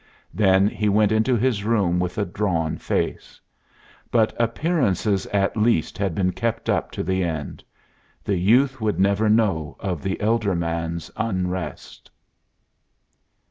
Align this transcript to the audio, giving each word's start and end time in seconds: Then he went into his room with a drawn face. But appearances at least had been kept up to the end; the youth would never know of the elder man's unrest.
Then 0.33 0.67
he 0.67 0.89
went 0.89 1.11
into 1.11 1.35
his 1.35 1.63
room 1.63 1.99
with 1.99 2.17
a 2.17 2.25
drawn 2.25 2.79
face. 2.79 3.39
But 4.09 4.33
appearances 4.41 5.27
at 5.27 5.55
least 5.55 5.95
had 5.95 6.15
been 6.15 6.31
kept 6.31 6.71
up 6.71 6.89
to 6.93 7.03
the 7.03 7.23
end; 7.23 7.63
the 8.23 8.35
youth 8.39 8.81
would 8.81 8.99
never 8.99 9.29
know 9.29 9.77
of 9.79 10.01
the 10.01 10.19
elder 10.19 10.55
man's 10.55 11.11
unrest. 11.17 12.09